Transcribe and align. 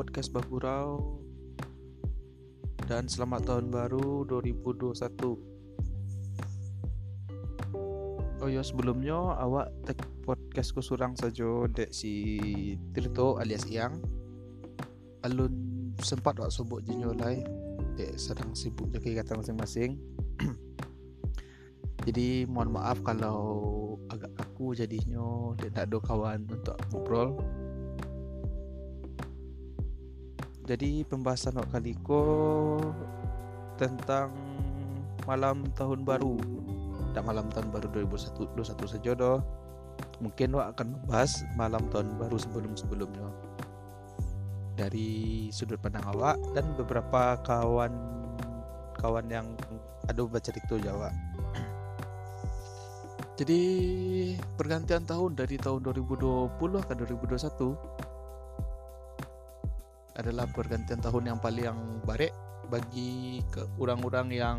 podcast 0.00 0.32
Bagurau 0.32 1.20
dan 2.88 3.04
selamat 3.04 3.52
tahun 3.52 3.68
baru 3.68 4.24
2021. 4.24 4.96
Oh 8.40 8.48
ya 8.48 8.64
sebelumnya 8.64 9.36
awak 9.36 9.68
tag 9.84 10.00
podcast 10.24 10.72
kusurang 10.72 11.20
saja 11.20 11.68
dek 11.68 11.92
si 11.92 12.40
Tirto 12.96 13.36
alias 13.44 13.68
Yang. 13.68 14.00
Alun 15.28 15.92
sempat 16.00 16.40
wak 16.40 16.48
sobok 16.48 16.80
jinyolai 16.80 17.44
dek 18.00 18.16
sedang 18.16 18.56
sibuk 18.56 18.88
jaga 18.96 19.20
kata 19.20 19.36
masing-masing. 19.36 20.00
Jadi 22.08 22.48
mohon 22.48 22.72
maaf 22.72 23.04
kalau 23.04 23.36
agak 24.08 24.32
kaku 24.32 24.72
jadinya 24.72 25.52
dek 25.60 25.76
tak 25.76 25.92
ada 25.92 26.00
kawan 26.00 26.48
untuk 26.48 26.80
ngobrol 26.88 27.36
Jadi 30.70 31.02
pembahasan 31.02 31.58
Wak 31.58 31.74
Kaliko 31.74 32.22
tentang 33.74 34.30
malam 35.26 35.66
tahun 35.74 36.06
baru. 36.06 36.38
Tak 37.10 37.26
malam 37.26 37.50
tahun 37.50 37.74
baru 37.74 37.90
2021 38.06 38.54
saja 38.86 39.18
doh. 39.18 39.42
Mungkin 40.22 40.54
Wak 40.54 40.78
akan 40.78 40.94
membahas 40.94 41.42
malam 41.58 41.82
tahun 41.90 42.14
baru 42.22 42.38
sebelum-sebelumnya. 42.38 43.26
Dari 44.78 45.50
sudut 45.50 45.82
pandang 45.82 46.06
awak 46.06 46.38
dan 46.54 46.70
beberapa 46.78 47.34
kawan 47.42 47.90
kawan 48.94 49.26
yang 49.26 49.50
ada 50.06 50.22
baca 50.22 50.54
dikto 50.54 50.78
Jawa. 50.78 51.10
Jadi 53.34 53.62
pergantian 54.54 55.02
tahun 55.02 55.34
dari 55.34 55.58
tahun 55.58 55.82
2020 55.82 56.62
ke 56.86 56.92
2021 56.94 57.99
adalah 60.20 60.46
pergantian 60.52 61.00
tahun 61.00 61.34
yang 61.34 61.38
paling 61.40 61.64
yang 61.64 61.80
baik 62.04 62.32
bagi 62.70 63.42
ke 63.50 63.66
orang-orang 63.82 64.28
yang 64.30 64.58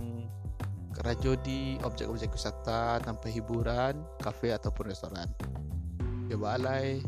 kerajo 0.92 1.40
di 1.40 1.80
objek-objek 1.81 2.36
wisata 2.36 3.00
tanpa 3.00 3.31
hiburan, 3.31 4.04
kafe 4.20 4.52
ataupun 4.52 4.92
restoran. 4.92 5.30
Ya 6.28 6.36
balai 6.36 7.00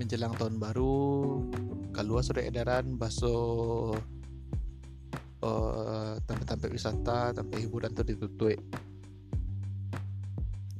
menjelang 0.00 0.34
tahun 0.34 0.58
baru, 0.58 1.44
keluar 1.94 2.26
sudah 2.26 2.42
edaran 2.42 2.98
baso 2.98 3.36
uh, 5.44 6.18
tempat-tempat 6.26 6.70
wisata, 6.72 7.20
tempat 7.36 7.58
hiburan 7.62 7.94
tu 7.94 8.02
ditutup. 8.02 8.58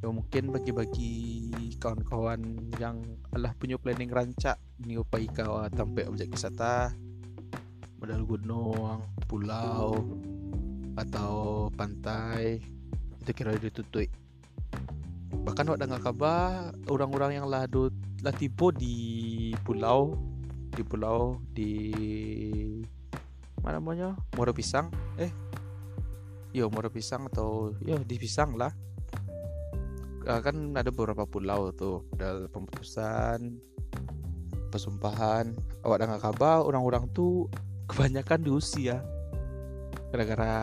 Ya 0.04 0.12
mungkin 0.12 0.52
bagi-bagi 0.52 1.48
kawan-kawan 1.80 2.68
yang 2.76 3.00
Allah 3.32 3.56
punya 3.56 3.80
planning 3.80 4.12
rancak 4.12 4.60
ni 4.84 5.00
upai 5.00 5.24
kau 5.32 5.64
sampai 5.72 6.04
objek 6.04 6.28
wisata 6.28 6.92
modal 7.96 8.20
gunung, 8.28 9.00
pulau 9.24 9.96
atau 11.00 11.32
pantai 11.72 12.60
itu 13.16 13.32
kira 13.32 13.56
ditutup. 13.56 14.04
Bahkan 15.40 15.72
waktu 15.72 15.88
dengar 15.88 16.04
kabar 16.04 16.76
orang-orang 16.92 17.40
yang 17.40 17.48
lah 17.48 17.64
do 17.64 17.88
lah 18.20 18.36
tiba 18.36 18.76
di 18.76 19.56
pulau 19.64 20.20
di 20.68 20.84
pulau 20.84 21.40
di 21.56 21.80
mana 23.64 23.80
namanya? 23.80 24.20
Muara 24.36 24.52
Pisang. 24.52 24.92
Eh 25.16 25.32
yo 26.52 26.68
Muara 26.68 26.92
Pisang 26.92 27.24
atau 27.32 27.72
yo 27.80 27.96
di 28.04 28.20
Pisang 28.20 28.52
lah 28.60 28.84
kan 30.24 30.56
ada 30.74 30.88
beberapa 30.88 31.28
pulau 31.28 31.70
tuh. 31.76 32.04
Ada 32.16 32.48
pemutusan 32.48 33.60
pesumpahan 34.74 35.54
awak 35.86 36.02
dengar 36.02 36.18
kabar 36.18 36.66
orang-orang 36.66 37.06
tuh 37.14 37.46
kebanyakan 37.86 38.42
di 38.42 38.50
usia 38.50 38.98
gara-gara 40.10 40.54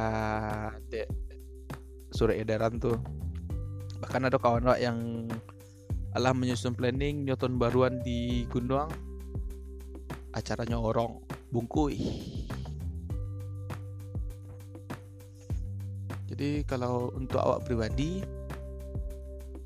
surat 2.11 2.35
edaran 2.35 2.75
tuh. 2.81 2.99
Bahkan 4.03 4.27
ada 4.27 4.35
kawan 4.41 4.67
awak 4.67 4.81
yang 4.81 5.29
alah 6.11 6.35
menyusun 6.35 6.75
planning 6.75 7.23
nyoton 7.23 7.55
baruan 7.55 8.03
di 8.03 8.43
Gunung. 8.51 8.91
Acaranya 10.31 10.79
orang 10.79 11.19
bungkui. 11.51 11.99
Jadi 16.31 16.63
kalau 16.63 17.11
untuk 17.11 17.43
awak 17.43 17.67
pribadi 17.67 18.23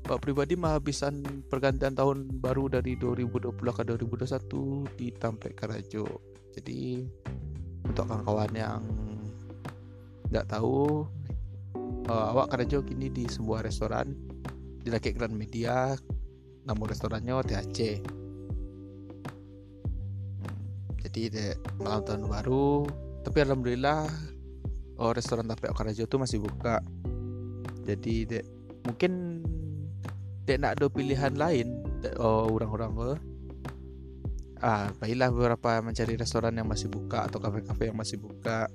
Pak 0.06 0.22
pribadi 0.22 0.54
menghabiskan 0.54 1.18
pergantian 1.50 1.98
tahun 1.98 2.38
baru 2.38 2.70
dari 2.70 2.94
2020 2.94 3.58
ke 3.58 3.82
2021 3.82 4.94
di 4.94 5.10
Tampek 5.10 5.58
Karajo. 5.58 6.06
Jadi 6.54 7.02
untuk 7.82 8.06
kawan-kawan 8.06 8.52
yang 8.54 8.86
tidak 10.30 10.46
tahu, 10.46 11.02
uh, 12.06 12.30
awak 12.30 12.54
Karajo 12.54 12.86
kini 12.86 13.10
di 13.10 13.26
sebuah 13.26 13.66
restoran 13.66 14.14
di 14.78 14.94
Laki 14.94 15.10
Grand 15.10 15.34
Media. 15.34 15.98
Nama 16.62 16.82
restorannya 16.86 17.42
THC. 17.42 17.78
Jadi 21.02 21.22
de, 21.34 21.58
malam 21.82 22.06
tahun 22.06 22.30
baru, 22.30 22.86
tapi 23.26 23.42
alhamdulillah 23.42 24.06
oh, 25.02 25.10
restoran 25.10 25.50
Tampek 25.50 25.74
Karajo 25.74 26.06
itu 26.06 26.14
masih 26.14 26.38
buka. 26.38 26.78
Jadi 27.82 28.14
de, 28.22 28.40
mungkin 28.86 29.25
dia 30.46 30.56
nak 30.56 30.78
ada 30.78 30.86
pilihan 30.86 31.34
lain. 31.34 31.82
Oh, 32.22 32.46
orang-orang 32.54 32.90
ke 32.94 33.10
ah 34.64 34.88
baiklah 35.02 35.28
beberapa 35.28 35.84
mencari 35.84 36.16
restoran 36.16 36.56
yang 36.56 36.64
masih 36.64 36.88
buka 36.88 37.28
atau 37.28 37.42
kafe-kafe 37.42 37.92
yang 37.92 37.98
masih 37.98 38.16
buka. 38.22 38.70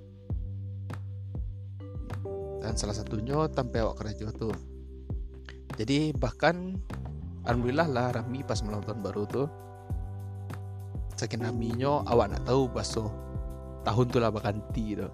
Dan 2.61 2.77
salah 2.77 2.93
satunya 2.93 3.49
tanpa 3.49 3.81
awak 3.81 4.05
kerja 4.05 4.29
tuh 4.35 4.53
jadi 5.79 6.11
bahkan 6.13 6.77
alhamdulillah 7.47 7.87
lah 7.89 8.07
Rami 8.19 8.43
pas 8.43 8.59
malam 8.61 8.83
baru 8.83 9.23
tuh 9.25 9.47
saking 11.15 11.41
raminya 11.45 12.05
awak 12.09 12.33
nak 12.33 12.43
tahu 12.45 12.69
baso 12.69 13.09
tahun 13.85 14.05
tuh 14.09 14.19
lah 14.21 14.29
bakanti 14.33 14.97
tuh 14.97 15.11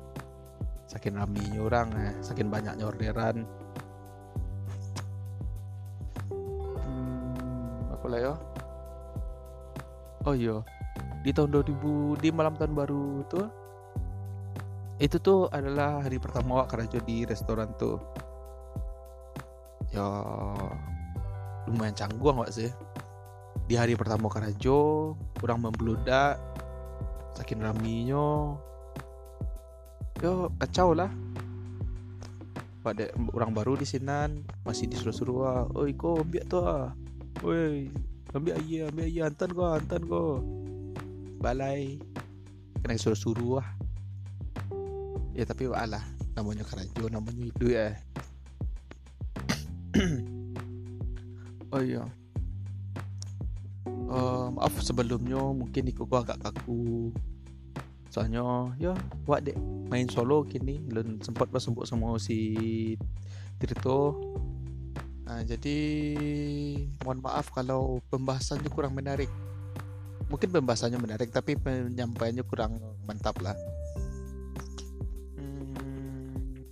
saking 0.87 1.19
raminya 1.19 1.59
orang 1.61 1.87
eh 1.99 2.13
saking 2.23 2.51
banyaknya 2.51 2.87
orderan 2.87 3.43
lah 8.07 8.19
ya. 8.19 8.33
Oh 10.27 10.35
iya 10.35 10.59
di 11.27 11.35
tahun 11.35 11.59
2000 11.59 12.23
di 12.23 12.29
malam 12.31 12.55
tahun 12.55 12.71
baru 12.71 13.25
tuh 13.27 13.47
itu 14.97 15.19
tuh 15.19 15.51
adalah 15.51 16.01
hari 16.01 16.17
pertama 16.17 16.63
awak 16.63 16.73
kerja 16.73 16.97
di 17.05 17.21
restoran 17.27 17.69
tuh. 17.77 18.01
Ya 19.93 20.07
lumayan 21.69 21.93
canggung 21.93 22.41
awak 22.41 22.49
sih. 22.49 22.71
Di 23.67 23.77
hari 23.77 23.93
pertama 23.93 24.31
kerja 24.31 25.13
kurang 25.37 25.61
membeludak 25.61 26.41
saking 27.37 27.61
raminya. 27.61 28.57
Yo 30.17 30.49
kacau 30.57 30.97
lah. 30.97 31.13
Pada 32.81 33.11
orang 33.35 33.53
baru 33.53 33.77
di 33.77 33.85
sini 33.85 34.41
masih 34.65 34.89
disuruh-suruh 34.89 35.75
oh 35.75 35.85
iko 35.85 36.23
biar 36.23 36.47
tuh 36.47 36.63
ah 36.63 36.89
Woi, 37.45 37.93
ambil 38.33 38.57
air, 38.57 38.89
ambil 38.89 39.05
air, 39.05 39.23
hantar 39.29 39.49
kau, 39.53 39.69
hantar 39.69 40.01
kau. 40.01 40.41
Balai. 41.37 42.01
Kena 42.81 42.97
suruh-suruh 42.97 43.61
lah. 43.61 43.67
Ya 45.37 45.45
tapi 45.45 45.69
alah, 45.69 46.01
namanya 46.33 46.65
kerajo, 46.65 47.05
namanya 47.13 47.45
itu 47.45 47.77
ya. 47.77 47.93
oh 51.73 51.81
iya. 51.85 52.09
Uh, 54.07 54.49
maaf 54.57 54.73
sebelumnya 54.81 55.37
mungkin 55.37 55.93
ikut 55.93 56.09
gua 56.09 56.25
agak 56.25 56.41
kaku. 56.41 57.13
Soalnya 58.09 58.73
ya 58.81 58.97
buat 59.29 59.45
dek 59.45 59.61
main 59.93 60.09
solo 60.09 60.41
kini 60.41 60.81
belum 60.89 61.21
sempat 61.21 61.53
bersembuk 61.53 61.85
sama 61.85 62.17
si 62.17 62.97
Tirto 63.61 64.17
Nah, 65.27 65.43
jadi 65.43 65.77
mohon 67.03 67.19
maaf 67.19 67.51
kalau 67.51 67.99
pembahasannya 68.07 68.71
kurang 68.71 68.95
menarik. 68.95 69.27
Mungkin 70.31 70.55
pembahasannya 70.55 70.95
menarik 71.03 71.35
tapi 71.35 71.59
penyampaiannya 71.59 72.47
kurang 72.47 72.79
mantap 73.03 73.35
lah. 73.43 73.51
Hmm, 75.35 76.63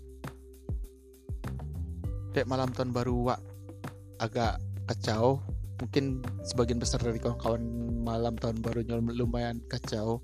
dek 2.32 2.48
malam 2.48 2.72
tahun 2.72 2.96
baru 2.96 3.36
Wak 3.36 3.44
agak 4.24 4.64
kacau. 4.88 5.44
Mungkin 5.76 6.24
sebagian 6.48 6.80
besar 6.80 7.04
dari 7.04 7.20
kawan-kawan 7.20 7.60
malam 8.08 8.40
tahun 8.40 8.64
barunya 8.64 8.96
lumayan 9.04 9.60
kacau. 9.68 10.24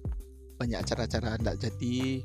Banyak 0.56 0.80
acara-acara 0.88 1.36
tidak 1.36 1.60
jadi 1.60 2.24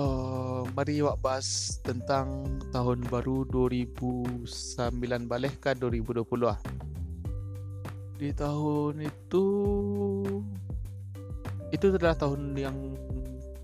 uh, 0.00 0.45
mari 0.74 1.04
wak 1.04 1.22
bahas 1.22 1.78
tentang 1.84 2.48
tahun 2.74 3.04
baru 3.06 3.46
2009 3.46 4.46
balik 5.28 5.62
ke 5.62 5.76
2020 5.78 6.26
lah. 6.42 6.58
Di 8.16 8.32
tahun 8.32 9.04
itu 9.04 9.44
itu 11.70 11.84
adalah 11.92 12.16
tahun 12.16 12.56
yang 12.56 12.76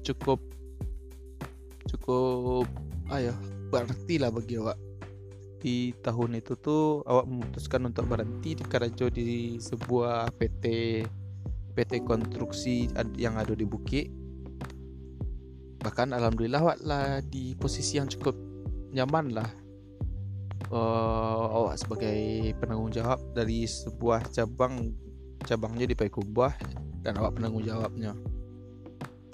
cukup 0.04 0.38
cukup 1.88 2.68
ayo 3.10 3.34
berarti 3.72 4.20
lah 4.20 4.30
bagi 4.30 4.60
awak. 4.60 4.78
Di 5.58 5.96
tahun 6.04 6.38
itu 6.38 6.54
tuh 6.58 7.02
awak 7.08 7.26
memutuskan 7.26 7.88
untuk 7.88 8.06
berhenti 8.06 8.54
di 8.54 8.64
Karajo 8.66 9.08
di 9.08 9.56
sebuah 9.58 10.30
PT 10.36 10.64
PT 11.72 12.04
konstruksi 12.04 12.92
yang 13.16 13.40
ada 13.40 13.56
di 13.56 13.64
Bukit 13.64 14.21
bahkan 15.82 16.14
alhamdulillah 16.14 16.62
awak 16.62 16.78
lah 16.86 17.18
di 17.26 17.58
posisi 17.58 17.98
yang 17.98 18.06
cukup 18.06 18.38
nyaman 18.94 19.34
lah. 19.34 19.50
Uh, 20.72 21.46
awak 21.52 21.76
sebagai 21.76 22.54
penanggung 22.56 22.94
jawab 22.94 23.20
dari 23.36 23.66
sebuah 23.68 24.30
cabang 24.32 24.94
cabangnya 25.44 25.90
di 25.90 25.98
Paikubah 25.98 26.54
dan 27.02 27.18
awak 27.18 27.36
penanggung 27.36 27.66
jawabnya. 27.66 28.14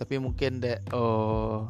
Tapi 0.01 0.17
mungkin 0.17 0.59
dek 0.59 0.89
uh, 0.97 1.69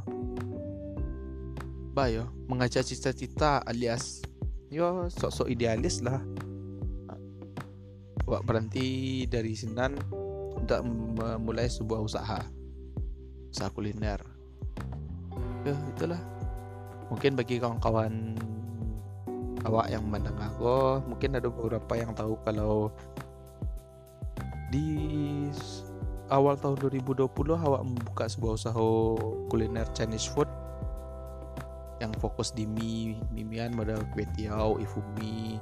bayo 1.92 2.30
mengajar 2.46 2.86
cita-cita 2.86 3.60
alias 3.66 4.22
yo 4.70 5.10
sok-sok 5.10 5.50
idealis 5.50 6.00
lah. 6.00 6.22
Wak 8.28 8.44
berhenti 8.44 9.24
dari 9.24 9.56
Sinan 9.56 9.96
untuk 10.54 10.84
memulai 10.84 11.64
sebuah 11.64 12.04
usaha 12.04 12.40
usaha 13.48 13.72
kuliner 13.72 14.20
ya 15.68 15.76
itulah. 15.96 16.20
Mungkin 17.08 17.36
bagi 17.36 17.56
kawan-kawan 17.56 18.36
awak 19.66 19.90
yang 19.90 20.04
mendengar 20.06 20.48
aku 20.54 21.02
mungkin 21.08 21.34
ada 21.34 21.50
beberapa 21.50 21.92
yang 21.98 22.14
tahu 22.14 22.38
kalau 22.46 22.94
di 24.70 24.86
awal 26.28 26.54
tahun 26.60 26.76
2020 26.78 27.24
awak 27.56 27.82
membuka 27.82 28.24
sebuah 28.28 28.54
usaha 28.60 28.88
kuliner 29.48 29.88
Chinese 29.96 30.28
food 30.28 30.46
yang 31.98 32.14
fokus 32.22 32.54
di 32.54 32.68
mie 32.68 33.18
mimian 33.34 33.74
model 33.74 33.98
kue 34.14 34.22
tiao 34.38 34.78
ifumi 34.78 35.58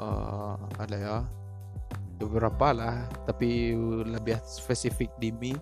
uh, 0.00 0.56
ada 0.78 0.96
ya. 0.96 1.18
Beberapa 2.22 2.70
lah 2.70 2.96
tapi 3.26 3.74
lebih 4.06 4.38
spesifik 4.46 5.10
di 5.18 5.34
mie 5.34 5.58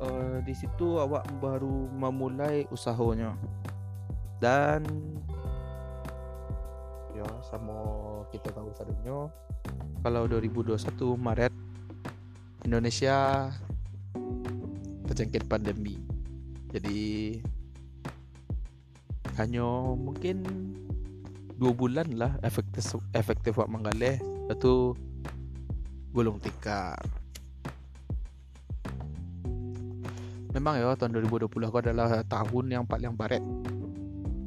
uh, 0.00 0.38
di 0.44 0.54
situ 0.56 1.00
awak 1.00 1.28
baru 1.40 1.88
memulai 1.92 2.68
usahanya. 2.72 3.36
Dan 4.36 4.84
ya 7.16 7.24
sama 7.40 7.80
kita 8.28 8.52
tahu 8.52 8.68
sadunya 8.76 9.32
kalau 10.04 10.28
2021 10.28 10.76
Maret 11.16 11.54
Indonesia 12.68 13.48
terjangkit 15.08 15.48
pandemi. 15.48 15.96
Jadi 16.70 17.40
hanya 19.40 19.96
mungkin 19.96 20.44
dua 21.56 21.72
bulan 21.72 22.08
lah 22.20 22.36
efektif 22.44 23.00
efektif 23.16 23.56
buat 23.56 23.72
menggalih 23.72 24.20
itu 24.52 24.92
gulung 26.12 26.36
tikar 26.40 27.00
memang 30.56 30.80
ya 30.80 30.96
tahun 30.96 31.20
2020 31.20 31.52
aku 31.68 31.78
adalah 31.84 32.24
tahun 32.24 32.64
yang 32.72 32.84
paling 32.88 33.12
baret. 33.12 33.44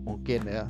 Mungkin 0.10 0.42
ya. 0.50 0.66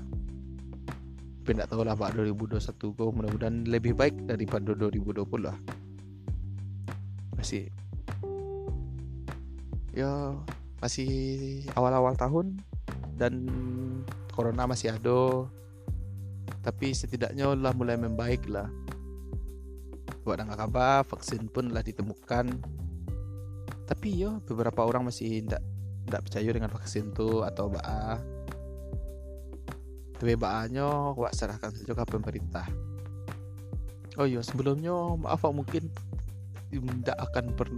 Tapi 1.39 1.55
tidak 1.55 1.71
tahu 1.71 1.81
lah 1.87 1.95
pak 1.95 2.13
2021 2.13 2.59
kau 2.93 3.09
mudah-mudahan 3.09 3.65
lebih 3.65 3.95
baik 3.95 4.27
daripada 4.27 4.75
2020 4.75 5.23
lah. 5.39 5.55
Masih. 7.39 7.71
Ya 9.95 10.35
masih 10.83 11.09
awal-awal 11.73 12.13
tahun 12.19 12.59
dan 13.15 13.47
corona 14.35 14.67
masih 14.67 14.91
ada. 14.91 15.47
Tapi 16.59 16.91
setidaknya 16.91 17.55
lah 17.55 17.71
mulai 17.71 17.95
membaik 17.95 18.43
lah. 18.51 18.67
Buat 20.27 20.43
nggak 20.43 20.59
kabar 20.67 21.07
vaksin 21.07 21.47
pun 21.47 21.71
lah 21.71 21.81
ditemukan 21.81 22.59
tapi 23.89 24.13
yo 24.13 24.37
beberapa 24.45 24.85
orang 24.85 25.09
masih 25.09 25.41
tidak 25.41 25.65
tidak 26.05 26.21
percaya 26.29 26.49
dengan 26.53 26.69
vaksin 26.69 27.09
tu 27.09 27.41
atau 27.41 27.73
ba 27.73 28.21
tapi 30.19 30.35
baanya 30.37 31.15
wak 31.15 31.31
serahkan 31.31 31.71
saja 31.71 31.95
ke 31.95 32.03
pemerintah. 32.03 32.67
Oh 34.19 34.27
iya 34.27 34.43
sebelumnya 34.43 34.91
maaf 35.15 35.47
mungkin 35.47 35.87
tidak 36.69 37.17
akan 37.17 37.55
per 37.55 37.71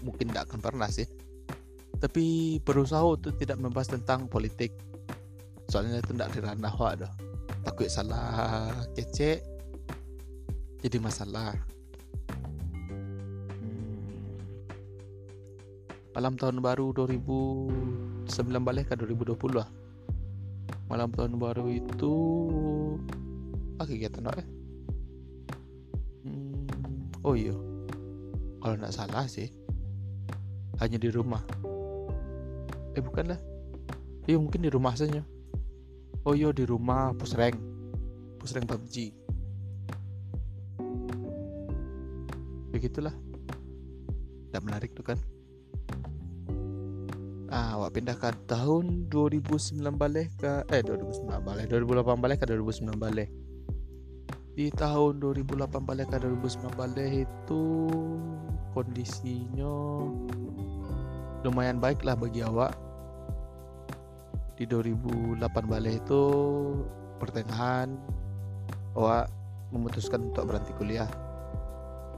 mungkin 0.00 0.32
tidak 0.32 0.48
akan 0.48 0.60
pernah 0.64 0.88
sih. 0.88 1.04
Tapi 2.00 2.56
berusaha 2.64 3.04
untuk 3.04 3.36
tidak 3.36 3.60
membahas 3.60 3.92
tentang 3.92 4.32
politik. 4.32 4.72
Soalnya 5.68 6.00
itu 6.00 6.16
tidak 6.16 6.32
diranah 6.32 6.72
wak 6.72 7.04
dah. 7.04 7.12
Takut 7.68 7.92
salah 7.92 8.72
kecek 8.96 9.44
jadi 10.80 10.96
masalah 10.96 11.52
malam 16.10 16.34
tahun 16.34 16.58
baru 16.58 16.90
2009 16.90 18.26
balik 18.66 18.90
ke 18.90 18.94
2020 18.98 19.38
lah. 19.54 19.68
Malam 20.90 21.14
tahun 21.14 21.38
baru 21.38 21.70
itu 21.70 22.14
apa 23.78 23.86
kegiatan 23.86 24.26
eh 24.34 24.46
hmm. 26.26 27.22
oh 27.22 27.34
iya. 27.38 27.54
Kalau 28.60 28.74
tidak 28.76 28.92
salah 28.92 29.26
sih 29.30 29.48
hanya 30.82 30.98
di 30.98 31.08
rumah. 31.14 31.40
Eh 32.98 33.02
bukan 33.02 33.30
lah. 33.30 33.40
Iya 34.26 34.42
mungkin 34.42 34.66
di 34.66 34.70
rumah 34.70 34.98
saja. 34.98 35.22
Oh 36.26 36.34
iya 36.34 36.50
di 36.50 36.66
rumah 36.66 37.14
pusreng. 37.14 37.54
Pusreng 38.42 38.66
PUBG 38.66 39.14
begitulah. 42.70 43.12
Tidak 44.50 44.62
menarik 44.66 44.90
tuh 44.96 45.04
kan 45.04 45.20
ah 47.50 47.74
awak 47.74 47.98
pindah 47.98 48.14
ke 48.14 48.30
tahun 48.46 49.10
2009 49.10 49.82
balik 49.98 50.30
ke 50.38 50.62
eh 50.70 50.86
2009 50.86 51.42
balik 51.42 51.66
2008 51.66 52.22
balik 52.22 52.38
ke 52.38 52.46
2009 52.46 52.94
balik. 52.94 53.28
Di 54.54 54.70
tahun 54.70 55.18
2008 55.18 55.82
balik 55.82 56.14
ke 56.14 56.22
2009 56.22 56.78
balik 56.78 57.26
itu 57.26 57.64
kondisinya 58.70 59.74
lumayan 61.42 61.82
baik 61.82 62.06
lah 62.06 62.14
bagi 62.14 62.46
awak. 62.46 62.70
Di 64.54 64.70
2008 64.70 65.42
balik 65.66 66.06
itu 66.06 66.22
pertengahan 67.18 67.98
awak 68.94 69.26
memutuskan 69.74 70.30
untuk 70.30 70.54
berhenti 70.54 70.70
kuliah. 70.78 71.10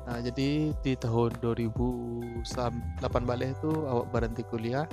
Nah 0.05 0.21
jadi 0.21 0.77
di 0.77 0.93
tahun 0.93 1.41
2008 1.41 2.45
balik 3.25 3.57
itu 3.57 3.73
awak 3.89 4.13
berhenti 4.13 4.45
kuliah 4.45 4.85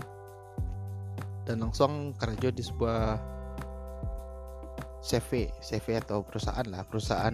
dan 1.50 1.66
langsung 1.66 2.14
kerja 2.14 2.54
di 2.54 2.62
sebuah 2.62 3.18
CV 5.02 5.50
CV 5.66 5.98
atau 5.98 6.22
perusahaan 6.22 6.70
lah 6.70 6.86
perusahaan 6.86 7.34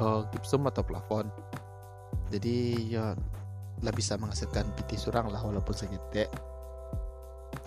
uh, 0.00 0.24
gipsum 0.32 0.64
atau 0.64 0.80
plafon 0.80 1.28
jadi 2.32 2.56
ya 2.88 3.06
lah 3.84 3.92
bisa 3.92 4.16
menghasilkan 4.16 4.64
piti 4.80 4.96
surang 4.96 5.28
lah 5.28 5.44
walaupun 5.44 5.76
segitu 5.76 6.24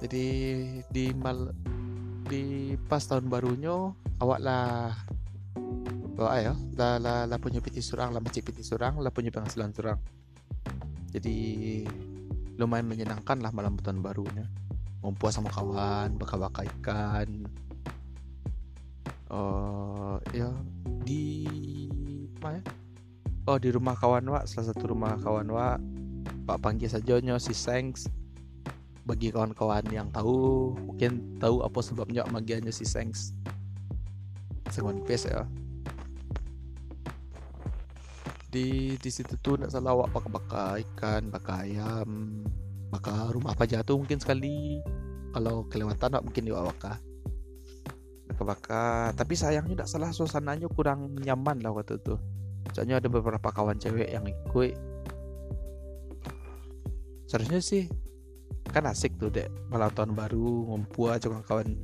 jadi 0.02 0.26
di 0.90 1.06
mal 1.14 1.54
di 2.26 2.74
pas 2.90 3.06
tahun 3.06 3.30
barunya 3.30 3.94
awak 4.18 4.40
lah 4.42 4.98
bawa 6.18 6.42
ya 6.42 6.54
lah 6.74 6.98
lah 6.98 7.30
lah 7.30 7.38
punya 7.38 7.62
piti 7.62 7.86
surang 7.86 8.18
lah 8.18 8.22
macam 8.22 8.42
piti 8.42 8.66
surang 8.66 8.98
lah 8.98 9.14
punya 9.14 9.30
penghasilan 9.30 9.70
surang. 9.70 10.02
Jadi 11.14 11.38
lumayan 12.58 12.90
menyenangkan 12.90 13.38
lah 13.38 13.54
malam 13.54 13.78
tahun 13.78 14.02
barunya 14.02 14.50
ngumpul 15.02 15.30
sama 15.30 15.50
kawan 15.54 16.18
bakar-bakar 16.18 16.66
ikan. 16.80 17.46
Uh, 19.28 20.16
ya 20.32 20.50
di 21.04 21.48
mana 22.40 22.64
ya? 22.64 22.64
oh 23.48 23.60
di 23.60 23.70
rumah 23.72 23.96
kawan 23.96 24.24
wa 24.28 24.44
salah 24.48 24.72
satu 24.72 24.96
rumah 24.96 25.20
kawan 25.20 25.48
wa 25.52 25.76
pak 26.48 26.60
panggil 26.64 26.88
saja 26.88 27.20
nyo 27.20 27.40
si 27.40 27.56
Sengs. 27.56 28.08
Bagi 29.08 29.32
kawan-kawan 29.32 29.88
yang 29.88 30.12
tahu 30.12 30.76
mungkin 30.76 31.40
tahu 31.40 31.64
apa 31.64 31.80
sebabnya 31.80 32.28
magiannya 32.28 32.76
si 32.76 32.84
Sengs. 32.84 33.32
Sengon 34.68 35.00
Pes 35.08 35.32
ya. 35.32 35.48
Di 38.52 38.96
di 39.00 39.10
situ 39.12 39.40
tuh 39.40 39.60
nak 39.60 39.72
salah 39.72 39.96
awak 39.96 40.12
bakar 40.12 40.32
bakar 40.32 40.72
ikan 40.84 41.32
bakar 41.32 41.64
ayam 41.68 42.44
bakar 42.88 43.32
rumah 43.32 43.54
apa 43.54 43.68
jatuh 43.68 43.98
mungkin 43.98 44.20
sekali. 44.20 44.82
Kalau 45.36 45.68
kelewatan 45.70 46.18
mungkin 46.24 46.50
bakar 46.50 47.02
bakar. 48.44 49.12
Tapi 49.14 49.34
sayangnya 49.38 49.84
tidak 49.84 49.90
salah 49.92 50.12
suasananya 50.12 50.68
kurang 50.72 51.14
nyaman 51.20 51.62
lah 51.62 51.76
waktu 51.76 52.00
itu. 52.00 52.16
Soalnya 52.74 53.00
ada 53.00 53.08
beberapa 53.08 53.50
kawan 53.52 53.78
cewek 53.78 54.12
yang 54.12 54.26
ikut. 54.26 54.74
Seharusnya 57.28 57.60
sih 57.60 57.92
kan 58.72 58.88
asik 58.88 59.20
tuh 59.20 59.32
dek. 59.32 59.52
Malam 59.68 59.92
tahun 59.92 60.12
baru 60.16 60.72
ngumpul 60.72 61.12
aja 61.12 61.28
kawan. 61.44 61.76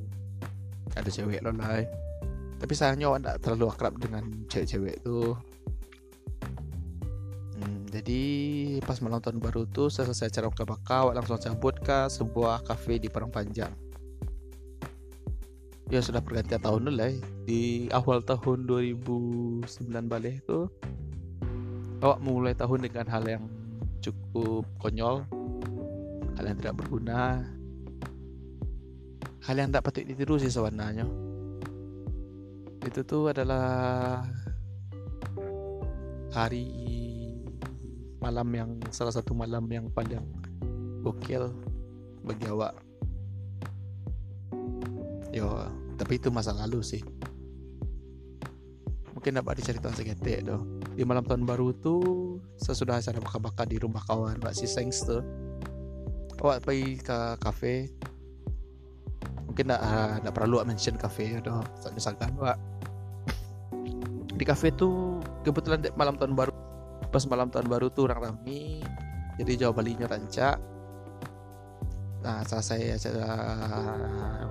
Ada 0.93 1.09
cewek 1.09 1.41
lah 1.41 1.53
tapi 2.63 2.79
sayangnya 2.79 3.11
awak 3.11 3.19
tidak 3.19 3.37
terlalu 3.43 3.65
akrab 3.67 3.93
dengan 3.99 4.23
cewek-cewek 4.47 5.03
tuh 5.03 5.35
jadi 8.03 8.83
pas 8.83 8.99
malam 8.99 9.23
tahun 9.23 9.39
baru 9.39 9.63
tuh 9.63 9.87
selesai 9.87 10.27
acara 10.27 10.51
buka 10.51 10.67
baka 10.67 11.07
awak 11.07 11.23
langsung 11.23 11.39
cabut 11.39 11.71
ke 11.79 12.11
sebuah 12.11 12.67
kafe 12.67 12.99
di 12.99 13.07
Parang 13.07 13.31
Panjang. 13.31 13.71
Ya 15.87 16.03
sudah 16.03 16.19
pergantian 16.19 16.59
tahun 16.59 16.91
dulu 16.91 16.99
lah 16.99 17.15
di 17.47 17.87
awal 17.95 18.19
tahun 18.27 18.67
2009 18.67 19.87
balik 20.11 20.43
tuh 20.43 20.67
awak 22.03 22.19
mulai 22.19 22.51
tahun 22.51 22.91
dengan 22.91 23.07
hal 23.07 23.23
yang 23.23 23.47
cukup 24.03 24.67
konyol 24.83 25.23
hal 26.35 26.43
yang 26.43 26.59
tidak 26.59 26.75
berguna 26.75 27.39
hal 29.47 29.55
yang 29.55 29.71
tak 29.71 29.79
patut 29.79 30.03
ditiru 30.03 30.35
sih 30.35 30.51
sebenarnya. 30.51 31.07
Itu 32.83 33.07
tuh 33.07 33.31
adalah 33.31 34.27
hari 36.35 37.02
malam 38.23 38.47
yang 38.55 38.69
salah 38.87 39.11
satu 39.11 39.35
malam 39.35 39.67
yang 39.67 39.91
paling 39.91 40.23
gokil 41.03 41.51
bagi 42.23 42.47
awak. 42.47 42.71
Yo 45.35 45.67
tapi 45.99 46.15
itu 46.15 46.31
masa 46.31 46.55
lalu 46.55 46.79
sih. 46.79 47.03
Mungkin 49.11 49.43
dapat 49.43 49.59
diceritakan 49.59 49.91
segetek 49.91 50.47
tuh 50.47 50.63
di 50.95 51.03
malam 51.03 51.27
tahun 51.27 51.43
baru 51.43 51.75
tuh 51.83 52.39
sesudah 52.55 53.03
acara 53.03 53.19
bakar-bakar 53.19 53.67
di 53.67 53.75
rumah 53.81 53.99
kawan 54.07 54.39
Mbak 54.39 54.53
si 54.55 54.71
Sengs 54.71 55.03
tuh 55.03 55.19
awak 56.39 56.63
pergi 56.63 57.03
ke 57.03 57.17
kafe. 57.43 57.91
Mungkin 59.51 59.69
tak 59.69 59.81
uh, 59.83 60.15
tak 60.23 60.33
perlu 60.33 60.63
mention 60.63 60.95
kafe 60.95 61.43
atau 61.43 61.59
misalkan 61.91 62.31
awak. 62.39 62.55
Di 64.33 64.43
kafe 64.47 64.71
tuh 64.73 65.19
kebetulan 65.43 65.83
malam 65.99 66.15
tahun 66.15 66.33
baru 66.33 66.62
pas 67.13 67.23
malam 67.29 67.53
tahun 67.53 67.69
baru 67.69 67.93
tuh 67.93 68.09
orang 68.09 68.33
rame 68.33 68.81
jadi 69.37 69.65
jauh 69.65 69.75
balinya 69.75 70.09
rancak. 70.09 70.57
Nah 72.23 72.39
selesai 72.45 72.97
acara 72.97 73.29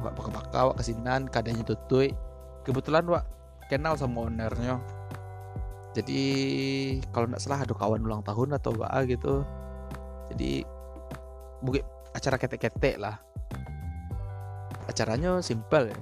wak 0.02 0.12
baka-baka 0.14 0.58
wak 0.70 0.76
kesinan 0.82 1.30
keadaannya 1.30 1.64
tutui. 1.66 2.14
Kebetulan 2.62 3.06
wak 3.10 3.26
kenal 3.66 3.98
sama 3.98 4.26
ownernya. 4.26 4.78
Jadi 5.92 6.22
kalau 7.10 7.30
nggak 7.30 7.42
salah 7.42 7.62
ada 7.62 7.74
kawan 7.74 8.02
ulang 8.02 8.22
tahun 8.22 8.58
atau 8.58 8.74
apa 8.78 9.06
gitu. 9.06 9.46
Jadi 10.34 10.66
mungkin 11.62 11.82
acara 12.14 12.36
ketek-ketek 12.38 12.98
lah. 12.98 13.18
Acaranya 14.90 15.38
simple 15.42 15.94
ya. 15.94 15.98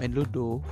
Main 0.00 0.16
ludo 0.16 0.64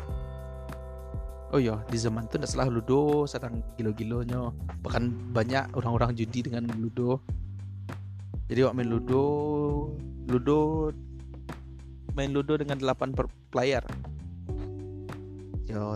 oh 1.51 1.59
iya 1.59 1.83
di 1.91 1.99
zaman 1.99 2.31
itu 2.31 2.39
tidak 2.39 2.51
salah 2.51 2.71
ludo 2.71 3.27
sedang 3.27 3.63
gilo-gilonya 3.75 4.55
bahkan 4.83 5.11
banyak 5.35 5.71
orang-orang 5.75 6.15
judi 6.15 6.47
dengan 6.47 6.71
ludo. 6.79 7.19
Jadi 8.51 8.67
waktu 8.67 8.77
main 8.83 8.91
ludo 8.91 9.25
ludo 10.27 10.61
main 12.15 12.31
ludo 12.31 12.55
dengan 12.59 12.79
8 12.79 13.15
per 13.15 13.27
player. 13.51 13.83
Yo 15.67 15.95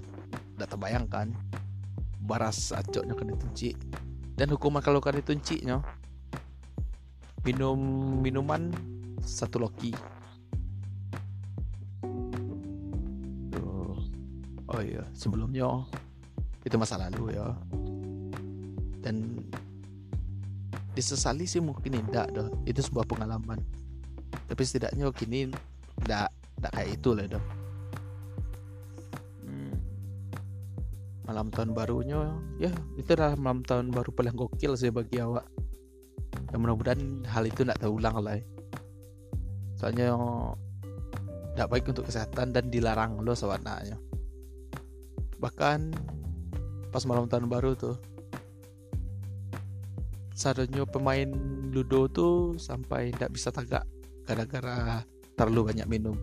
tidak 0.54 0.68
terbayangkan 0.70 1.34
baras 2.25 2.73
acoknya 2.73 3.12
kena 3.12 3.37
tunci 3.37 3.76
dan 4.34 4.49
hukuman 4.50 4.80
kalau 4.80 4.99
kena 4.99 5.20
tuncinya 5.20 5.84
minum 7.44 7.76
minuman 8.25 8.73
satu 9.20 9.61
loki 9.61 9.92
oh 14.75 14.83
iya. 14.83 15.04
Sebelumnya 15.14 15.87
itu 16.66 16.75
masa 16.75 16.99
lalu 16.99 17.38
ya. 17.38 17.54
Dan 19.00 19.47
disesali 20.95 21.47
sih 21.47 21.62
mungkin 21.62 21.99
tidak 22.11 22.31
doh 22.35 22.49
itu 22.66 22.83
sebuah 22.83 23.07
pengalaman. 23.07 23.62
Tapi 24.50 24.61
setidaknya 24.66 25.11
kini 25.14 25.50
tidak 26.02 26.35
tidak 26.64 26.73
kayak 26.81 26.90
itu 26.97 27.11
lah 27.12 27.26
doh 27.28 27.45
hmm. 29.45 29.75
malam 31.28 31.47
tahun 31.52 31.71
barunya 31.76 32.19
ya 32.57 32.73
itu 32.97 33.09
adalah 33.12 33.37
malam 33.37 33.61
tahun 33.66 33.93
baru 33.93 34.11
paling 34.16 34.33
gokil 34.33 34.73
sih 34.78 34.88
bagi 34.88 35.21
awak. 35.21 35.45
Dan 36.50 36.62
mudah-mudahan 36.62 37.26
hal 37.26 37.50
itu 37.50 37.66
tidak 37.66 37.83
terulang 37.83 38.14
lah 38.23 38.38
ya. 38.38 38.45
soalnya 39.75 40.14
tidak 41.54 41.69
baik 41.71 41.85
untuk 41.90 42.04
kesehatan 42.07 42.54
dan 42.54 42.64
dilarang 42.71 43.19
lo 43.21 43.35
sewarnanya 43.35 43.99
bahkan 45.44 45.92
pas 46.88 47.04
malam 47.04 47.28
tahun 47.28 47.52
baru 47.52 47.76
tuh 47.76 48.00
seharusnya 50.32 50.88
pemain 50.88 51.28
ludo 51.68 52.08
tuh 52.08 52.56
sampai 52.56 53.12
tidak 53.12 53.36
bisa 53.36 53.52
tagak 53.52 53.84
gara-gara 54.24 55.04
terlalu 55.36 55.74
banyak 55.74 55.86
minum. 55.86 56.16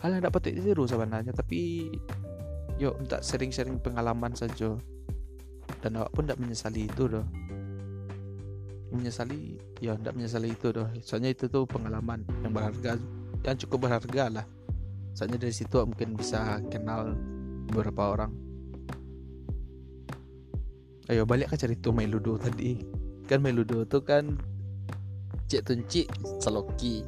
Hal 0.00 0.16
yang 0.16 0.24
dapat 0.24 0.48
ditiru 0.48 0.88
sebenarnya 0.88 1.36
tapi 1.36 1.92
yuk 2.80 2.96
untuk 2.96 3.20
sering-sering 3.20 3.76
pengalaman 3.78 4.32
saja. 4.32 4.74
Dan 5.80 5.96
awak 5.96 6.12
pun 6.12 6.26
tidak 6.26 6.40
menyesali 6.40 6.88
itu 6.88 7.04
doh. 7.06 7.26
Menyesali 8.90 9.60
ya 9.78 9.94
tidak 9.94 10.16
menyesali 10.16 10.48
itu 10.50 10.72
doh. 10.72 10.88
Soalnya 11.04 11.30
itu 11.36 11.46
tuh 11.46 11.68
pengalaman 11.68 12.24
yang 12.42 12.52
berharga 12.56 12.96
yang 13.44 13.56
cukup 13.60 13.88
berharga 13.88 14.40
lah 14.40 14.44
soalnya 15.20 15.36
dari 15.36 15.52
situ 15.52 15.76
mungkin 15.84 16.16
bisa 16.16 16.64
kenal 16.72 17.12
beberapa 17.68 18.16
orang. 18.16 18.32
Ayo 21.12 21.28
balik 21.28 21.52
ke 21.52 21.60
cerita 21.60 21.92
main 21.92 22.08
ludo 22.08 22.40
tadi. 22.40 22.80
Kan 23.28 23.44
main 23.44 23.52
ludo 23.52 23.84
tuh 23.84 24.00
kan 24.00 24.32
cek 25.44 25.60
tunci 25.68 26.08
saloki 26.40 27.04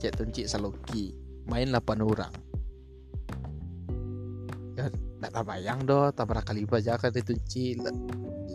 cek 0.00 0.16
tunci 0.16 0.48
saloki 0.48 1.12
main 1.52 1.68
8 1.68 2.00
orang. 2.00 2.32
Ya 4.80 4.88
tak 5.20 5.44
bayang 5.44 5.84
doh 5.84 6.08
tak 6.16 6.32
pernah 6.32 6.40
kali 6.40 6.64
baca 6.64 6.96
kan 6.96 7.12
tunci. 7.12 7.76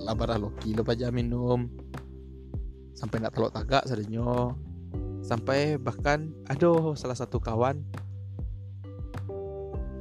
Labar 0.01 0.33
loki 0.41 0.73
lo 0.73 0.81
baca 0.81 1.13
minum. 1.13 1.69
Sampai 2.97 3.21
nak 3.21 3.37
telok 3.37 3.53
tagak 3.53 3.85
sedenyo 3.85 4.57
sampai 5.25 5.81
bahkan 5.81 6.29
aduh 6.45 6.93
salah 6.93 7.17
satu 7.17 7.41
kawan 7.41 7.81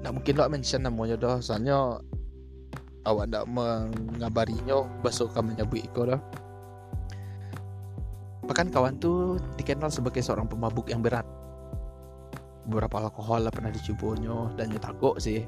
nak 0.05 0.21
mungkin 0.21 0.37
nak 0.37 0.53
mention 0.53 0.85
namanya 0.85 1.17
doh 1.17 1.41
soalnya 1.41 1.97
awak 3.09 3.33
nak 3.33 3.49
mengabarinya 3.49 4.85
besok 5.01 5.33
kami 5.33 5.57
nyebut 5.57 5.81
iko 5.81 6.05
doh 6.13 6.21
bahkan 8.45 8.69
kawan 8.69 9.01
tu 9.01 9.41
dikenal 9.57 9.89
sebagai 9.89 10.21
seorang 10.21 10.45
pemabuk 10.45 10.93
yang 10.93 11.01
berat. 11.01 11.25
Beberapa 12.69 13.09
alkohol 13.09 13.45
lah 13.45 13.53
pernah 13.53 13.73
dicubonyo 13.73 14.53
dan 14.57 14.73
nyetagok 14.73 15.21
sih. 15.21 15.45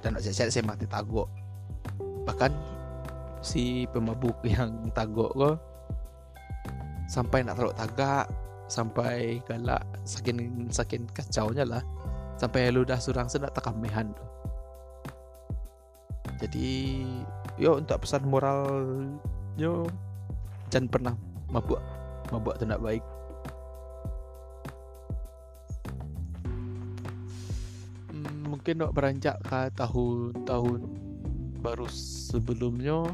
Dan 0.00 0.16
saya 0.20 0.48
saya 0.48 0.64
mati 0.64 0.84
tagok. 0.84 1.28
Bahkan 2.28 2.52
si 3.40 3.88
pemabuk 3.92 4.36
yang 4.44 4.92
tagok 4.92 5.32
kok 5.36 5.56
sampai 7.06 7.46
nak 7.46 7.54
taruh 7.54 7.76
tagak 7.76 8.26
sampai 8.66 9.38
galak 9.46 9.78
saking 10.02 10.66
saking 10.74 11.06
kacaunya 11.14 11.62
lah 11.62 11.82
sampai 12.36 12.72
lu 12.72 12.84
dah 12.84 13.00
surang 13.00 13.28
senak 13.28 13.52
takamihan 13.56 14.12
tu 14.12 14.24
jadi 16.36 17.02
yo 17.56 17.80
untuk 17.80 18.04
pesan 18.04 18.28
moral 18.28 18.68
yo 19.56 19.88
jangan 20.68 20.88
pernah 20.92 21.14
mabuk 21.48 21.80
mabuk 22.30 22.58
tidak 22.58 22.82
baik. 22.82 23.04
Hmm, 28.10 28.50
mungkin 28.50 28.74
nak 28.82 28.92
beranjak 28.92 29.36
ke 29.46 29.70
tahun-tahun 29.78 30.80
baru 31.62 31.86
sebelumnya 31.90 33.06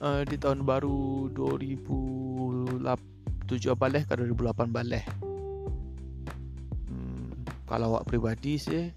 uh, 0.00 0.22
di 0.24 0.36
tahun 0.40 0.64
baru 0.64 1.28
2007 1.34 2.80
balik 3.76 4.08
ke 4.08 4.14
2008 4.16 4.72
balik 4.72 5.04
kalau 7.68 7.94
awak 7.94 8.08
pribadi 8.08 8.56
sih 8.56 8.88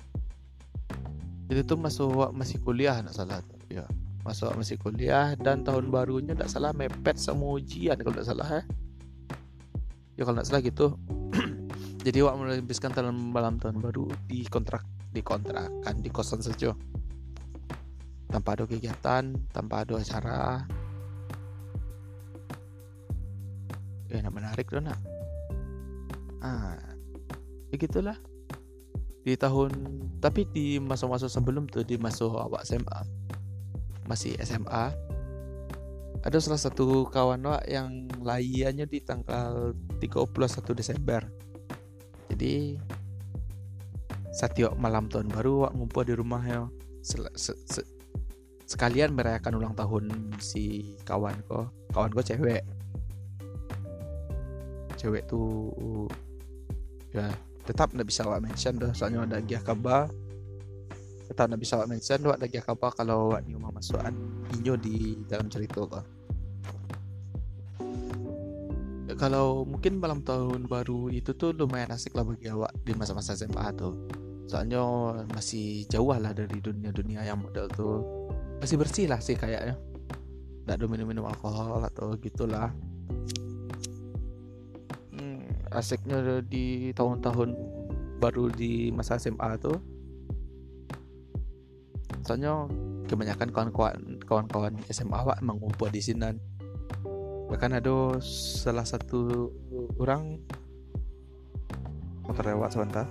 itu 1.52 1.62
tuh 1.68 1.76
masuk 1.76 2.16
awak 2.16 2.32
masih 2.32 2.64
kuliah 2.64 3.04
nak 3.04 3.12
salah. 3.12 3.44
Ya 3.68 3.84
masuk 4.24 4.48
awak 4.48 4.64
masih 4.64 4.80
kuliah 4.80 5.36
dan 5.36 5.68
tahun 5.68 5.92
barunya 5.92 6.32
tak 6.32 6.48
salah 6.48 6.72
mepet 6.72 7.20
sama 7.20 7.60
ujian 7.60 8.00
kalau 8.00 8.16
tak 8.16 8.32
salah 8.32 8.48
ya 8.48 8.64
ya 10.16 10.24
kalau 10.24 10.40
tak 10.40 10.48
salah 10.48 10.64
gitu. 10.64 10.96
Jadi 12.08 12.18
awak 12.24 12.40
menghabiskan 12.40 12.96
tahun 12.96 13.12
malam 13.12 13.60
tahun 13.60 13.84
baru 13.84 14.08
di 14.32 14.48
kontrak 14.48 14.88
di 15.12 15.20
kontrakan 15.20 15.96
di 16.00 16.08
kosan 16.08 16.40
saja. 16.40 16.72
Tanpa 18.32 18.56
ada 18.56 18.64
kegiatan 18.64 19.36
tanpa 19.52 19.84
ada 19.84 20.00
acara. 20.00 20.64
Ya 24.08 24.24
nak 24.24 24.32
menarik 24.32 24.72
tuh 24.72 24.80
nak. 24.80 24.96
Ah 26.40 26.80
begitulah 27.76 28.31
di 29.22 29.38
tahun 29.38 29.72
tapi 30.18 30.50
di 30.50 30.82
masa-masa 30.82 31.30
sebelum 31.30 31.70
tuh 31.70 31.86
di 31.86 31.98
masa 31.98 32.26
awak 32.26 32.66
SMA 32.66 33.00
masih 34.10 34.34
SMA 34.42 35.12
ada 36.22 36.38
salah 36.38 36.62
satu 36.62 37.10
kawan 37.10 37.42
wak 37.42 37.66
yang 37.66 38.06
layannya 38.22 38.86
di 38.86 39.02
tanggal 39.02 39.74
31 39.98 40.78
Desember. 40.78 41.22
Jadi 42.30 42.78
setiap 44.30 44.78
malam 44.78 45.10
tahun 45.10 45.34
baru 45.34 45.66
wak 45.68 45.74
ngumpul 45.74 46.06
di 46.06 46.14
rumahnya 46.14 46.70
se 47.02 47.18
se 47.34 47.58
se 47.68 47.82
sekalian 48.70 49.12
merayakan 49.18 49.60
ulang 49.60 49.76
tahun 49.76 50.32
si 50.38 50.94
kawan 51.04 51.36
ko 51.50 51.68
kawan 51.90 52.14
ko 52.14 52.22
cewek. 52.22 52.64
Cewek 55.02 55.26
tuh 55.26 56.06
ya 57.12 57.34
tetap 57.66 57.94
nggak 57.94 58.08
bisa 58.08 58.26
awak 58.26 58.42
mention 58.42 58.78
dah 58.82 58.92
soalnya 58.92 59.26
ada 59.26 59.38
giah 59.42 59.62
kaba 59.62 60.10
tetap 61.30 61.48
nggak 61.48 61.62
bisa 61.62 61.80
awak 61.80 61.88
mention 61.88 62.20
wak 62.28 62.38
ada 62.42 62.48
giah 62.50 62.66
kaba 62.66 62.88
kalau 62.92 63.32
wak 63.32 63.46
ni 63.46 63.56
rumah 63.56 63.72
masukan 63.72 64.12
inyo 64.58 64.74
di 64.76 65.16
dalam 65.30 65.48
cerita 65.48 65.86
ya, 65.86 66.04
kalau 69.16 69.68
mungkin 69.68 70.00
malam 70.00 70.24
tahun 70.24 70.66
baru 70.66 71.12
itu 71.14 71.36
tuh 71.36 71.54
lumayan 71.54 71.92
asik 71.94 72.16
lah 72.18 72.26
bagi 72.26 72.48
awak 72.48 72.72
di 72.82 72.96
masa-masa 72.96 73.36
SMA 73.36 73.70
tuh. 73.76 74.08
Soalnya 74.48 74.82
masih 75.32 75.88
jauh 75.88 76.12
lah 76.12 76.34
dari 76.36 76.60
dunia-dunia 76.60 77.24
yang 77.24 77.40
model 77.40 77.68
tuh. 77.72 78.02
Masih 78.64 78.76
bersih 78.80 79.06
lah 79.12 79.20
sih 79.20 79.36
kayaknya. 79.36 79.76
Nggak 80.68 80.76
ada 80.76 80.86
minum-minum 80.88 81.28
alkohol 81.28 81.84
atau 81.86 82.16
gitulah 82.18 82.72
asiknya 85.72 86.44
di 86.44 86.92
tahun-tahun 86.92 87.56
baru 88.20 88.52
di 88.52 88.92
masa 88.94 89.18
SMA 89.18 89.58
tuh. 89.58 89.80
Soalnya 92.28 92.70
kebanyakan 93.10 93.50
kawan-kawan 93.50 94.22
kawan-kawan 94.24 94.74
SMA 94.88 95.16
awak 95.16 95.42
emang 95.42 95.60
ngumpul 95.60 95.90
di 95.92 96.00
sini 96.00 96.32
bahkan 97.52 97.76
ada 97.76 98.16
salah 98.24 98.88
satu 98.88 99.52
orang 100.00 100.40
motor 102.24 102.48
lewat 102.48 102.72
sebentar. 102.72 103.04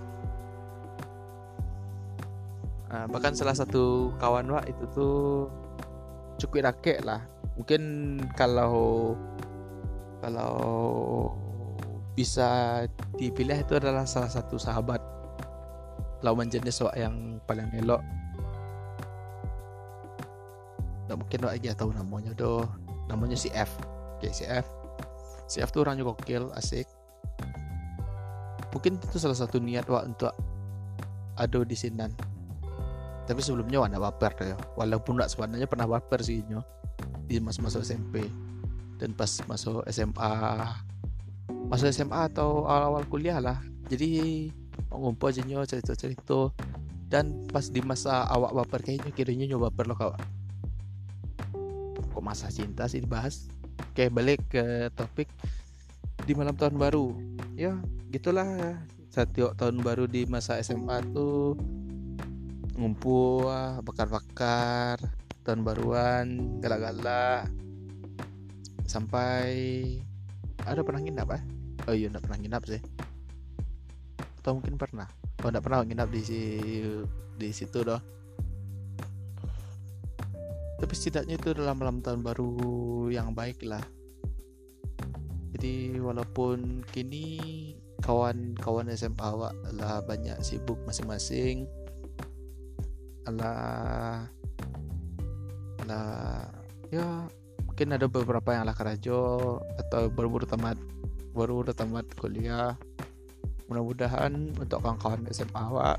Uh, 2.88 3.06
bahkan 3.12 3.36
salah 3.36 3.52
satu 3.52 4.16
kawan 4.16 4.48
wak 4.48 4.64
itu 4.64 4.84
tuh 4.96 5.46
cukup 6.40 6.72
rakek 6.72 7.04
lah. 7.04 7.20
Mungkin 7.60 7.82
kalau 8.32 9.12
kalau 10.24 10.56
bisa 12.20 12.84
dipilih 13.16 13.56
itu 13.64 13.80
adalah 13.80 14.04
salah 14.04 14.28
satu 14.28 14.60
sahabat 14.60 15.00
lawan 16.20 16.52
jenis 16.52 16.84
wak 16.84 16.92
yang 17.00 17.40
paling 17.48 17.64
elok. 17.80 18.04
Tak 21.08 21.16
mungkin 21.16 21.38
wak 21.48 21.56
lagi 21.56 21.72
tahu 21.72 21.96
namanya 21.96 22.36
doh. 22.36 22.68
Namanya 23.08 23.40
si 23.40 23.48
F. 23.56 23.72
Oke 24.20 24.28
si 24.36 24.44
F. 24.44 24.68
Si 25.48 25.64
F 25.64 25.72
tuh 25.72 25.80
orangnya 25.80 26.04
gokil 26.04 26.52
asik. 26.60 26.84
Mungkin 28.76 29.00
itu 29.00 29.16
salah 29.16 29.40
satu 29.40 29.56
niat 29.56 29.88
wak 29.88 30.04
untuk 30.12 30.36
ada 31.40 31.64
di 31.64 31.72
sinan 31.72 32.12
tapi 33.24 33.46
sebelumnya 33.46 33.80
wak 33.80 33.96
baper 33.96 34.32
ya. 34.42 34.56
Walaupun 34.76 35.16
wak 35.16 35.32
sebenarnya 35.32 35.70
pernah 35.70 35.88
baper 35.88 36.20
sih 36.20 36.44
nyo. 36.44 36.60
Di 37.24 37.40
masa-masa 37.40 37.80
SMP 37.80 38.28
dan 39.00 39.16
pas 39.16 39.30
masuk 39.48 39.86
SMA 39.88 40.34
masa 41.68 41.90
SMA 41.90 42.30
atau 42.32 42.66
awal-awal 42.66 43.04
kuliah 43.06 43.38
lah. 43.38 43.58
Jadi 43.90 44.48
ngumpul 44.90 45.30
aja 45.30 45.42
nyo 45.46 45.66
cerita-cerita. 45.66 46.54
Dan 47.10 47.50
pas 47.50 47.66
di 47.66 47.82
masa 47.82 48.22
awak 48.30 48.54
baper 48.54 48.86
kayaknya 48.86 49.10
kiranya 49.10 49.46
nyoba 49.50 49.74
baper 49.74 49.90
lo 49.90 49.98
kawan 49.98 50.22
kok 52.20 52.28
masa 52.28 52.52
cinta 52.52 52.84
sih 52.84 53.00
dibahas? 53.00 53.48
Oke 53.80 54.12
balik 54.12 54.44
ke 54.52 54.92
topik 54.92 55.24
di 56.28 56.36
malam 56.36 56.52
tahun 56.52 56.76
baru. 56.76 57.16
Ya 57.56 57.80
gitulah. 58.12 58.76
Setiap 59.08 59.56
tahun 59.56 59.80
baru 59.80 60.04
di 60.04 60.28
masa 60.28 60.60
SMA 60.60 61.00
tuh 61.16 61.56
ngumpul 62.76 63.48
bakar-bakar 63.80 65.00
tahun 65.48 65.64
baruan 65.64 66.60
galak-galak. 66.60 67.48
Sampai 68.84 69.48
ada 70.66 70.80
pernah 70.84 71.00
nginap 71.00 71.28
eh? 71.36 71.42
Oh 71.88 71.94
iya 71.96 72.08
nggak 72.12 72.24
pernah 72.24 72.38
nginap 72.40 72.62
sih. 72.68 72.80
Atau 74.40 74.60
mungkin 74.60 74.76
pernah. 74.80 75.08
Oh 75.44 75.48
nggak 75.48 75.64
pernah 75.64 75.84
nginap 75.84 76.08
di 76.12 76.20
si 76.24 76.40
di 77.40 77.48
situ 77.56 77.80
doh 77.80 78.20
tapi 80.80 80.96
setidaknya 80.96 81.36
itu 81.36 81.52
adalah 81.52 81.76
malam 81.76 82.00
tahun 82.00 82.24
baru 82.24 82.56
yang 83.12 83.36
baik 83.36 83.68
lah. 83.68 83.84
Jadi 85.52 86.00
walaupun 86.00 86.80
kini 86.88 87.36
kawan-kawan 88.00 88.88
SMA 88.96 89.20
awak 89.20 89.52
lah 89.76 90.00
banyak 90.00 90.40
sibuk 90.40 90.80
masing-masing 90.88 91.68
lah 93.28 94.24
lah 95.84 96.48
ya 96.88 97.28
mungkin 97.80 97.96
ada 97.96 98.12
beberapa 98.12 98.52
yang 98.52 98.68
lah 98.68 98.76
kerajo 98.76 99.56
atau 99.80 100.12
baru-baru 100.12 100.44
tamat 100.44 100.76
baru 101.32 101.64
udah 101.64 101.72
tamat 101.72 102.04
kuliah. 102.12 102.76
Mudah-mudahan 103.72 104.52
untuk 104.60 104.84
kawan-kawan 104.84 105.24
SMA 105.32 105.56
awak 105.56 105.96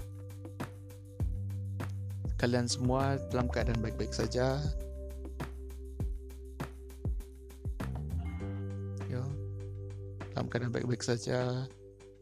kalian 2.37 2.69
semua 2.69 3.17
dalam 3.33 3.49
keadaan 3.49 3.81
baik-baik 3.81 4.13
saja. 4.13 4.61
Yo 9.09 9.25
dalam 10.37 10.53
keadaan 10.53 10.69
baik-baik 10.69 11.01
saja. 11.01 11.65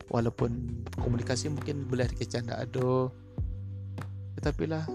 Walaupun 0.08 0.72
komunikasi 1.04 1.52
mungkin 1.52 1.84
boleh 1.84 2.08
dikecanda 2.08 2.64
ada 2.64 3.12
tetapi 4.40 4.72
lah 4.72 4.88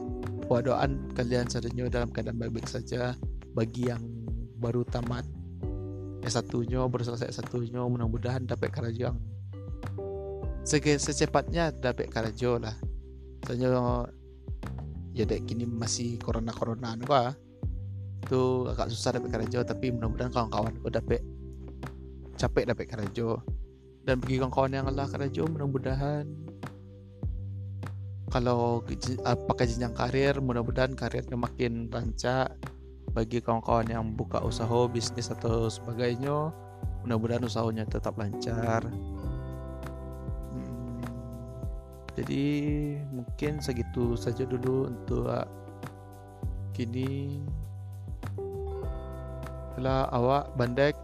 doaan 0.48 1.04
kalian 1.12 1.52
seharusnya 1.52 1.84
dalam 1.92 2.08
keadaan 2.08 2.40
baik-baik 2.40 2.64
saja. 2.64 3.12
Bagi 3.52 3.92
yang 3.92 4.24
baru 4.64 4.80
tamat 4.88 5.28
S1 6.24 6.48
nya 6.72 6.88
baru 6.88 7.04
selesai 7.04 7.28
S1 7.36 7.52
nya 7.68 7.84
mudah-mudahan 7.84 8.48
dapat 8.48 8.72
kerja 8.72 9.12
yang 9.12 9.20
secepatnya 10.64 11.76
dapat 11.76 12.08
kerja 12.08 12.56
lah. 12.56 12.72
Soalnya 13.44 14.08
ya 15.12 15.28
dek 15.28 15.44
kini 15.44 15.68
masih 15.68 16.16
corona 16.18 16.50
corona 16.50 16.96
apa 16.96 17.36
itu 18.24 18.66
agak 18.72 18.88
susah 18.88 19.20
dapat 19.20 19.30
kerja 19.36 19.62
tapi 19.62 19.92
mudah-mudahan 19.92 20.32
kawan-kawan 20.32 20.74
gue 20.80 20.90
dapat 20.90 21.20
capek 22.40 22.72
dapat 22.72 22.86
kerja 22.88 23.38
dan 24.08 24.18
bagi 24.18 24.40
kawan-kawan 24.40 24.72
yang 24.74 24.88
lah 24.90 25.06
kerja 25.06 25.44
mudah-mudahan 25.44 26.24
kalau 28.32 28.82
pakai 29.22 29.70
jenjang 29.70 29.94
karir 29.94 30.34
mudah-mudahan 30.42 30.96
karirnya 30.98 31.38
makin 31.38 31.86
rancak 31.92 32.50
bagi 33.14 33.38
kawan-kawan 33.38 33.86
yang 33.86 34.04
buka 34.10 34.42
usaha 34.42 34.90
bisnis 34.90 35.30
atau 35.30 35.70
sebagainya 35.70 36.50
mudah-mudahan 37.06 37.46
usahanya 37.46 37.86
tetap 37.86 38.18
lancar. 38.18 38.82
Hmm, 40.50 40.98
jadi 42.18 42.44
mungkin 43.14 43.62
segitu 43.62 44.18
saja 44.18 44.42
dulu 44.42 44.90
untuk 44.90 45.30
kini. 46.74 47.38
Adalah 49.78 50.10
awak 50.10 50.44
bandek. 50.58 50.98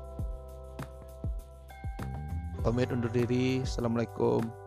Pamit 2.61 2.91
undur 2.93 3.09
diri. 3.15 3.63
Assalamualaikum 3.63 4.60